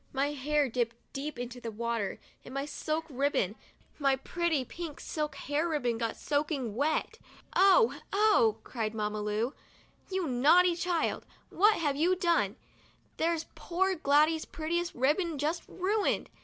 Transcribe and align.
My 0.13 0.31
hair 0.31 0.67
dipped 0.67 0.95
deep 1.13 1.37
into 1.37 1.61
the 1.61 1.69
water 1.69 2.17
and 2.43 2.55
my 2.55 2.65
silk 2.65 3.05
ribbon, 3.07 3.53
my 3.99 4.15
pretty 4.15 4.65
pink 4.65 4.99
silk 4.99 5.35
hair 5.35 5.69
ribbon, 5.69 5.99
got 5.99 6.17
soaking 6.17 6.73
wet." 6.75 7.19
Oh! 7.55 7.99
Oh!' 8.11 8.57
cried 8.63 8.95
Mamma 8.95 9.21
Lu," 9.21 9.53
you 10.11 10.25
naughty 10.27 10.75
child, 10.75 11.27
what 11.51 11.75
have 11.75 11.97
you 11.97 12.15
done? 12.15 12.55
There's 13.17 13.45
poor 13.53 13.93
Gladys's 13.93 14.45
prettiest 14.45 14.95
ribbon 14.95 15.37
just 15.37 15.61
ruined 15.67 16.31